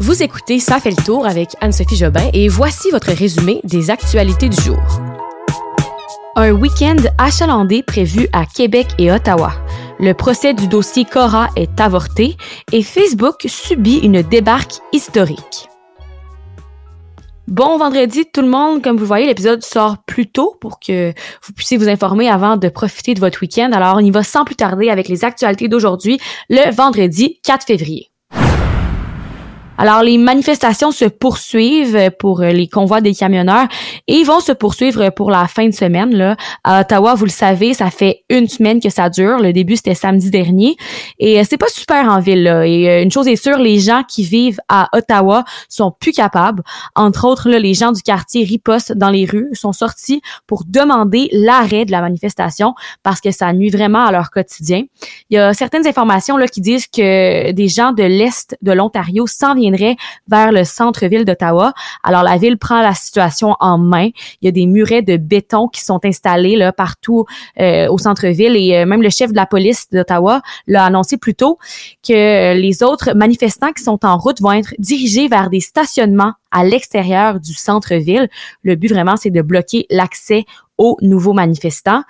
[0.00, 4.48] Vous écoutez Ça fait le tour avec Anne-Sophie Jobin et voici votre résumé des actualités
[4.48, 4.82] du jour.
[6.34, 9.52] Un week-end achalandé prévu à Québec et Ottawa.
[10.00, 12.36] Le procès du dossier Cora est avorté
[12.72, 15.68] et Facebook subit une débarque historique.
[17.46, 21.12] Bon vendredi tout le monde, comme vous voyez, l'épisode sort plus tôt pour que
[21.46, 23.70] vous puissiez vous informer avant de profiter de votre week-end.
[23.72, 26.18] Alors on y va sans plus tarder avec les actualités d'aujourd'hui,
[26.50, 28.10] le vendredi 4 février.
[29.76, 33.66] Alors, les manifestations se poursuivent pour les convois des camionneurs
[34.06, 36.14] et vont se poursuivre pour la fin de semaine.
[36.14, 36.36] Là.
[36.62, 39.38] À Ottawa, vous le savez, ça fait une semaine que ça dure.
[39.38, 40.76] Le début, c'était samedi dernier.
[41.18, 42.44] Et euh, c'est pas super en ville.
[42.44, 42.66] Là.
[42.66, 46.62] Et euh, une chose est sûre, les gens qui vivent à Ottawa sont plus capables.
[46.94, 51.28] Entre autres, là, les gens du quartier riposte dans les rues sont sortis pour demander
[51.32, 54.84] l'arrêt de la manifestation parce que ça nuit vraiment à leur quotidien.
[55.30, 59.26] Il y a certaines informations là, qui disent que des gens de l'Est de l'Ontario
[59.26, 59.56] s'en
[60.28, 61.72] vers le centre-ville d'Ottawa.
[62.02, 64.10] Alors la ville prend la situation en main.
[64.40, 67.24] Il y a des murets de béton qui sont installés là partout
[67.60, 71.34] euh, au centre-ville et euh, même le chef de la police d'Ottawa l'a annoncé plus
[71.34, 71.58] tôt
[72.06, 76.64] que les autres manifestants qui sont en route vont être dirigés vers des stationnements à
[76.64, 78.28] l'extérieur du centre-ville.
[78.62, 80.44] Le but vraiment c'est de bloquer l'accès
[80.78, 82.02] aux nouveaux manifestants.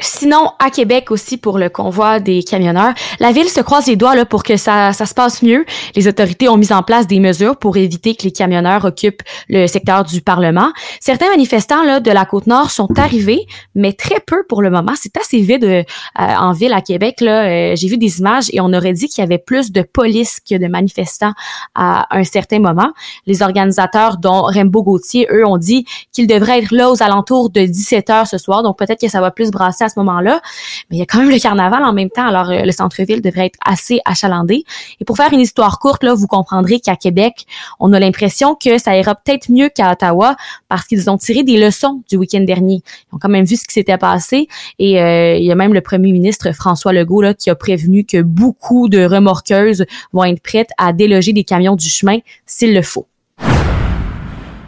[0.00, 4.16] Sinon, à Québec aussi pour le convoi des camionneurs, la ville se croise les doigts
[4.16, 5.64] là, pour que ça, ça se passe mieux.
[5.94, 9.68] Les autorités ont mis en place des mesures pour éviter que les camionneurs occupent le
[9.68, 10.72] secteur du Parlement.
[10.98, 14.94] Certains manifestants là, de la côte nord sont arrivés, mais très peu pour le moment.
[14.96, 15.84] C'est assez vide euh,
[16.16, 17.20] en ville à Québec.
[17.20, 19.82] Là, euh, j'ai vu des images et on aurait dit qu'il y avait plus de
[19.82, 21.34] police que de manifestants
[21.76, 22.92] à un certain moment.
[23.26, 27.64] Les organisateurs, dont Rembo Gauthier, eux, ont dit qu'ils devraient être là aux alentours de
[27.64, 28.64] 17 heures ce soir.
[28.64, 30.40] Donc peut-être que ça va plus brasser à ce moment-là.
[30.90, 33.20] Mais il y a quand même le carnaval en même temps, alors euh, le centre-ville
[33.20, 34.64] devrait être assez achalandé.
[35.00, 37.46] Et pour faire une histoire courte, là, vous comprendrez qu'à Québec,
[37.80, 40.36] on a l'impression que ça ira peut-être mieux qu'à Ottawa
[40.68, 42.82] parce qu'ils ont tiré des leçons du week-end dernier.
[43.12, 45.74] Ils ont quand même vu ce qui s'était passé et euh, il y a même
[45.74, 50.42] le premier ministre François Legault là, qui a prévenu que beaucoup de remorqueuses vont être
[50.42, 53.06] prêtes à déloger des camions du chemin s'il le faut.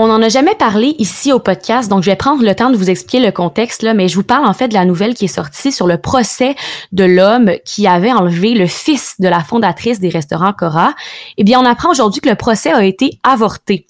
[0.00, 2.76] On n'en a jamais parlé ici au podcast, donc je vais prendre le temps de
[2.76, 5.24] vous expliquer le contexte, là, mais je vous parle en fait de la nouvelle qui
[5.24, 6.54] est sortie sur le procès
[6.92, 10.94] de l'homme qui avait enlevé le fils de la fondatrice des restaurants Cora.
[11.36, 13.86] Eh bien, on apprend aujourd'hui que le procès a été avorté.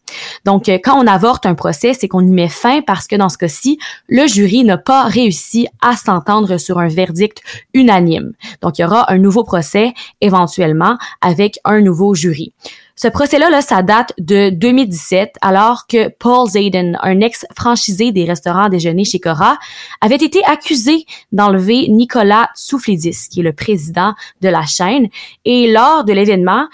[0.46, 3.28] Donc, euh, quand on avorte un procès, c'est qu'on y met fin parce que dans
[3.28, 7.42] ce cas-ci, le jury n'a pas réussi à s'entendre sur un verdict
[7.74, 8.32] unanime.
[8.62, 9.92] Donc, il y aura un nouveau procès
[10.22, 12.54] éventuellement avec un nouveau jury.
[13.00, 18.64] Ce procès-là, là, ça date de 2017, alors que Paul Zayden, un ex-franchisé des restaurants
[18.64, 19.56] à déjeuner chez Cora,
[20.00, 25.06] avait été accusé d'enlever Nicolas Souflidis, qui est le président de la chaîne.
[25.44, 26.66] Et lors de l'événement,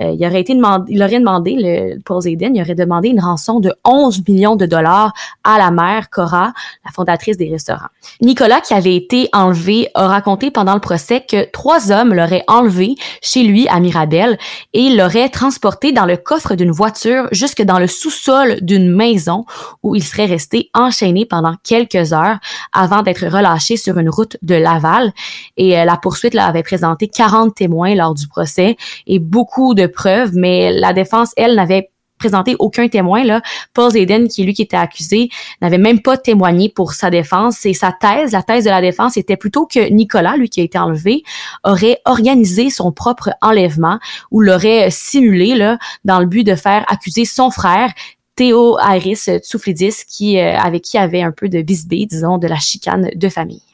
[0.00, 3.20] euh, il aurait été demandé, il aurait demandé, le Paul Zayden, il aurait demandé une
[3.20, 5.12] rançon de 11 millions de dollars
[5.44, 6.52] à la mère Cora,
[6.84, 7.88] la fondatrice des restaurants.
[8.20, 12.94] Nicolas, qui avait été enlevé, a raconté pendant le procès que trois hommes l'auraient enlevé
[13.20, 14.38] chez lui à Mirabel
[14.72, 19.44] et l'auraient transporté dans le coffre d'une voiture jusque dans le sous-sol d'une maison
[19.82, 22.38] où il serait resté enchaîné pendant quelques heures
[22.72, 25.12] avant d'être relâché sur une route de Laval.
[25.56, 28.76] Et euh, la poursuite là, avait présenté 40 témoins lors du procès
[29.06, 31.90] et beaucoup de preuves, mais la défense, elle, n'avait
[32.22, 33.24] présenté aucun témoin.
[33.24, 33.42] Là.
[33.74, 35.28] Paul Zayden, qui est lui qui était accusé,
[35.60, 37.66] n'avait même pas témoigné pour sa défense.
[37.66, 40.64] Et sa thèse, la thèse de la défense, était plutôt que Nicolas, lui qui a
[40.64, 41.24] été enlevé,
[41.64, 43.98] aurait organisé son propre enlèvement
[44.30, 47.92] ou l'aurait simulé là, dans le but de faire accuser son frère
[48.36, 52.56] Théo Harris Tsouflidis, qui, euh, avec qui avait un peu de bisbée, disons, de la
[52.56, 53.71] chicane de famille.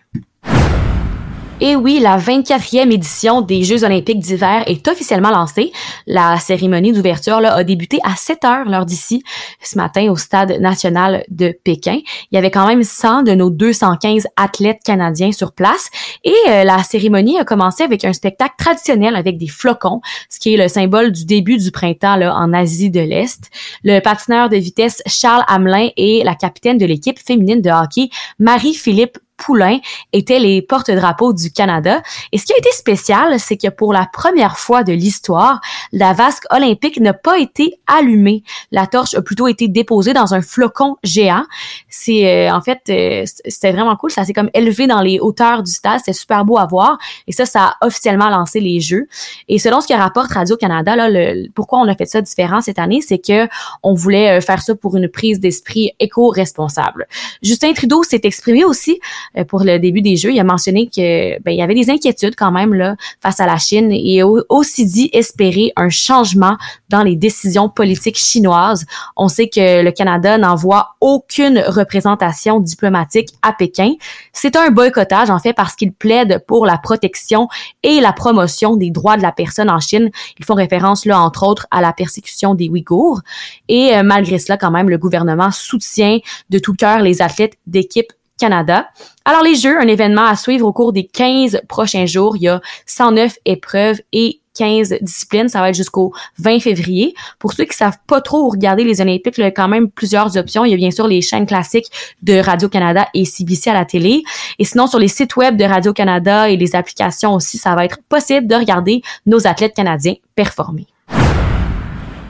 [1.60, 5.72] Et oui, la 24e édition des Jeux olympiques d'hiver est officiellement lancée.
[6.06, 9.24] La cérémonie d'ouverture a débuté à 7 heures l'heure d'ici
[9.60, 11.98] ce matin au stade national de Pékin.
[12.30, 15.91] Il y avait quand même 100 de nos 215 athlètes canadiens sur place
[16.22, 20.54] et euh, la cérémonie a commencé avec un spectacle traditionnel avec des flocons, ce qui
[20.54, 23.50] est le symbole du début du printemps là, en Asie de l'Est.
[23.82, 29.19] Le patineur de vitesse Charles Hamelin et la capitaine de l'équipe féminine de hockey Marie-Philippe
[29.38, 29.79] Poulain
[30.12, 32.02] étaient les porte-drapeaux du Canada.
[32.32, 35.61] Et ce qui a été spécial, c'est que pour la première fois de l'histoire,
[35.93, 38.43] la vasque olympique n'a pas été allumée.
[38.70, 41.44] La torche a plutôt été déposée dans un flocon géant.
[41.88, 44.11] C'est euh, en fait, euh, c'était vraiment cool.
[44.11, 46.00] Ça s'est comme élevé dans les hauteurs du stade.
[46.00, 46.99] C'était super beau à voir.
[47.26, 49.06] Et ça, ça a officiellement lancé les Jeux.
[49.49, 52.61] Et selon ce que rapporte Radio Canada, là, le, pourquoi on a fait ça différent
[52.61, 53.49] cette année, c'est que
[53.82, 57.06] on voulait euh, faire ça pour une prise d'esprit éco-responsable.
[57.43, 59.00] Justin Trudeau s'est exprimé aussi
[59.48, 62.34] pour le début des Jeux, il a mentionné que ben, il y avait des inquiétudes
[62.36, 66.56] quand même là face à la Chine et aussi dit espérer un changement
[66.88, 68.86] dans les décisions politiques chinoises.
[69.16, 73.94] On sait que le Canada n'envoie aucune représentation diplomatique à Pékin.
[74.32, 77.48] C'est un boycottage en fait parce qu'il plaide pour la protection
[77.82, 80.10] et la promotion des droits de la personne en Chine.
[80.38, 83.20] Ils font référence là entre autres à la persécution des Ouïghours
[83.69, 86.19] et euh, malgré cela quand même le gouvernement soutient
[86.50, 88.88] de tout cœur les athlètes d'équipe Canada.
[89.25, 92.37] Alors les Jeux, un événement à suivre au cours des 15 prochains jours.
[92.37, 95.49] Il y a 109 épreuves et 15 disciplines.
[95.49, 97.14] Ça va être jusqu'au 20 février.
[97.38, 100.37] Pour ceux qui savent pas trop regarder les Olympiques, il y a quand même plusieurs
[100.37, 100.64] options.
[100.64, 101.90] Il y a bien sûr les chaînes classiques
[102.23, 104.23] de Radio-Canada et CBC à la télé.
[104.58, 107.99] Et sinon, sur les sites web de Radio-Canada et les applications aussi, ça va être
[108.08, 110.87] possible de regarder nos athlètes canadiens performer.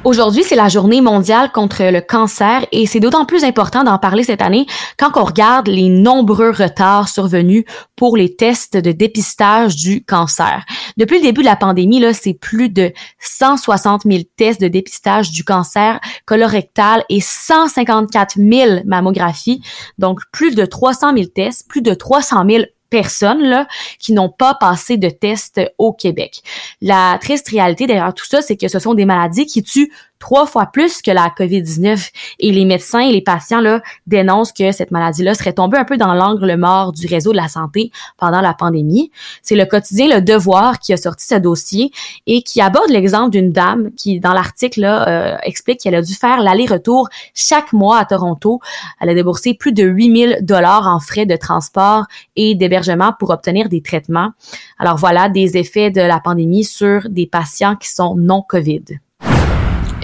[0.04, 4.22] Aujourd'hui, c'est la journée mondiale contre le cancer et c'est d'autant plus important d'en parler
[4.22, 4.64] cette année
[4.96, 7.64] quand on regarde les nombreux retards survenus
[7.96, 10.64] pour les tests de dépistage du cancer.
[10.96, 15.32] Depuis le début de la pandémie, là, c'est plus de 160 000 tests de dépistage
[15.32, 19.62] du cancer colorectal et 154 000 mammographies.
[19.98, 23.66] Donc, plus de 300 000 tests, plus de 300 000 personnes là,
[23.98, 26.42] qui n'ont pas passé de test au Québec.
[26.80, 30.46] La triste réalité derrière tout ça, c'est que ce sont des maladies qui tuent trois
[30.46, 32.10] fois plus que la COVID-19.
[32.40, 35.96] Et les médecins et les patients là, dénoncent que cette maladie-là serait tombée un peu
[35.96, 39.10] dans l'angle mort du réseau de la santé pendant la pandémie.
[39.42, 41.90] C'est le quotidien Le Devoir qui a sorti ce dossier
[42.26, 46.40] et qui aborde l'exemple d'une dame qui, dans l'article, euh, explique qu'elle a dû faire
[46.42, 48.60] l'aller-retour chaque mois à Toronto.
[49.00, 52.04] Elle a déboursé plus de 8000 dollars en frais de transport
[52.36, 54.30] et d'hébergement pour obtenir des traitements.
[54.78, 58.84] Alors voilà des effets de la pandémie sur des patients qui sont non COVID.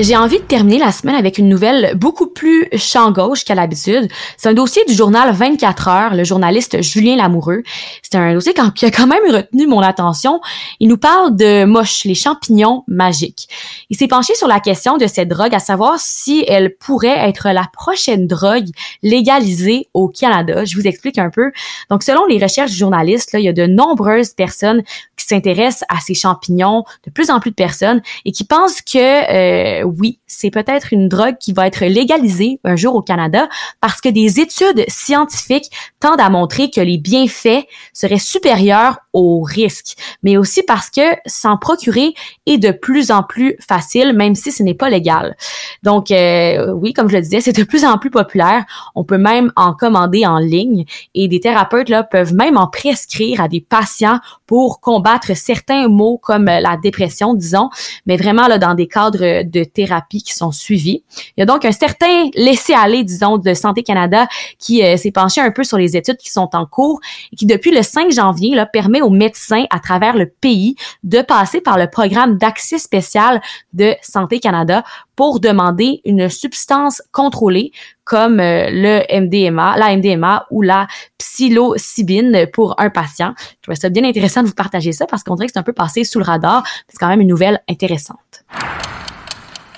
[0.01, 4.09] J'ai envie de terminer la semaine avec une nouvelle beaucoup plus champ gauche qu'à l'habitude.
[4.37, 7.63] C'est un dossier du journal 24 heures, le journaliste Julien Lamoureux.
[8.03, 10.41] C'est un dossier qui a quand même retenu mon attention.
[10.81, 13.49] Il nous parle de moche, les champignons magiques.
[13.89, 17.51] Il s'est penché sur la question de cette drogue, à savoir si elle pourrait être
[17.51, 18.67] la prochaine drogue
[19.05, 20.65] légalisée au Canada.
[20.65, 21.53] Je vous explique un peu.
[21.89, 24.83] Donc, selon les recherches du journaliste, là, il y a de nombreuses personnes
[25.17, 29.83] qui s'intéressent à ces champignons, de plus en plus de personnes, et qui pensent que
[29.83, 33.49] euh, oui, c'est peut-être une drogue qui va être légalisée un jour au Canada
[33.81, 35.71] parce que des études scientifiques
[36.01, 41.57] tendent à montrer que les bienfaits seraient supérieurs aux risques, mais aussi parce que s'en
[41.57, 42.15] procurer
[42.47, 45.37] est de plus en plus facile, même si ce n'est pas légal.
[45.83, 48.65] Donc, euh, oui, comme je le disais, c'est de plus en plus populaire.
[48.95, 50.85] On peut même en commander en ligne
[51.15, 56.19] et des thérapeutes là peuvent même en prescrire à des patients pour combattre certains maux
[56.19, 57.71] comme la dépression, disons,
[58.07, 61.05] mais vraiment là dans des cadres de thérapies qui sont suivies.
[61.37, 64.27] Il y a donc un certain laisser-aller, disons, de Santé Canada
[64.59, 67.01] qui euh, s'est penché un peu sur les études qui sont en cours
[67.33, 71.61] et qui, depuis le 5 janvier, permet aux médecins à travers le pays de passer
[71.61, 73.41] par le programme d'accès spécial
[73.73, 74.85] de Santé Canada
[75.17, 77.73] pour demander une substance contrôlée
[78.05, 80.87] comme euh, le MDMA, la MDMA ou la
[81.19, 83.35] psilocybine pour un patient.
[83.39, 85.65] Je trouvais ça bien intéressant de vous partager ça parce qu'on dirait que c'est un
[85.65, 86.65] peu passé sous le radar.
[86.89, 88.45] C'est quand même une nouvelle intéressante.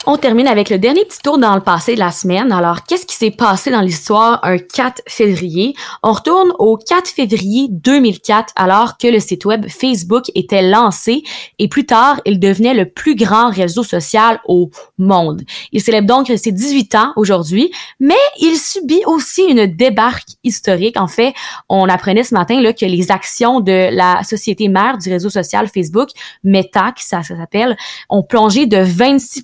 [0.08, 2.52] On termine avec le dernier petit tour dans le passé de la semaine.
[2.52, 5.74] Alors, qu'est-ce qui s'est passé dans l'histoire un 4 février?
[6.04, 11.24] On retourne au 4 février 2004 alors que le site web Facebook était lancé
[11.58, 15.42] et plus tard, il devenait le plus grand réseau social au monde.
[15.72, 21.00] Il célèbre donc ses 18 ans aujourd'hui, mais il subit aussi une débarque historique.
[21.00, 21.34] En fait,
[21.68, 25.66] on apprenait ce matin là, que les actions de la société mère du réseau social
[25.66, 26.10] Facebook,
[26.44, 27.76] Meta, qui ça, s'appelle,
[28.08, 29.42] ont plongé de 26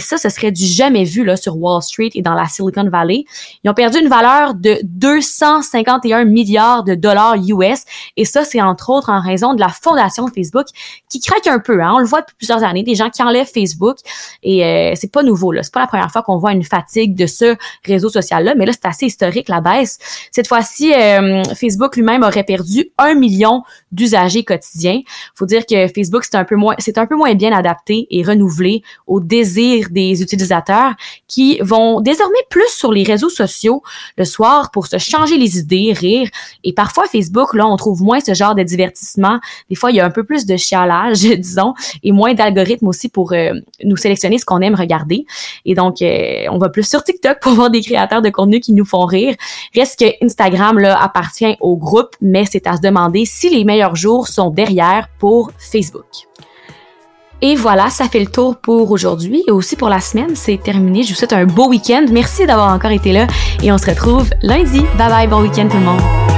[0.00, 3.24] ça, ce serait du jamais vu là sur Wall Street et dans la Silicon Valley.
[3.64, 7.84] Ils ont perdu une valeur de 251 milliards de dollars US
[8.16, 10.66] et ça, c'est entre autres en raison de la fondation Facebook
[11.08, 11.82] qui craque un peu.
[11.82, 11.92] Hein.
[11.94, 13.98] On le voit depuis plusieurs années, des gens qui enlèvent Facebook
[14.42, 15.62] et euh, c'est pas nouveau là.
[15.62, 18.66] C'est pas la première fois qu'on voit une fatigue de ce réseau social là, mais
[18.66, 19.98] là c'est assez historique la baisse.
[20.30, 25.00] Cette fois-ci, euh, Facebook lui-même aurait perdu un million d'usagers quotidiens.
[25.34, 28.22] Faut dire que Facebook c'est un peu moins, c'est un peu moins bien adapté et
[28.22, 28.82] renouvelé
[29.18, 30.92] au désir des utilisateurs
[31.26, 33.82] qui vont désormais plus sur les réseaux sociaux
[34.16, 36.28] le soir pour se changer les idées, rire.
[36.64, 39.40] Et parfois, Facebook, là, on trouve moins ce genre de divertissement.
[39.68, 43.08] Des fois, il y a un peu plus de chialage, disons, et moins d'algorithmes aussi
[43.08, 43.52] pour euh,
[43.84, 45.26] nous sélectionner ce qu'on aime regarder.
[45.64, 48.72] Et donc, euh, on va plus sur TikTok pour voir des créateurs de contenu qui
[48.72, 49.34] nous font rire.
[49.74, 53.96] Reste que Instagram, là, appartient au groupe, mais c'est à se demander si les meilleurs
[53.96, 56.28] jours sont derrière pour Facebook.
[57.40, 60.34] Et voilà, ça fait le tour pour aujourd'hui et aussi pour la semaine.
[60.34, 61.02] C'est terminé.
[61.02, 62.06] Je vous souhaite un beau week-end.
[62.10, 63.26] Merci d'avoir encore été là
[63.62, 64.80] et on se retrouve lundi.
[64.96, 66.37] Bye bye, bon week-end tout le monde.